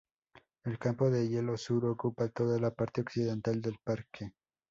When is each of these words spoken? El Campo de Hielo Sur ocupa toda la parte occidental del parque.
El 0.63 0.79
Campo 0.79 1.11
de 1.11 1.29
Hielo 1.29 1.57
Sur 1.57 1.85
ocupa 1.85 2.27
toda 2.29 2.57
la 2.59 2.73
parte 2.73 3.01
occidental 3.01 3.61
del 3.61 3.77
parque. 3.83 4.31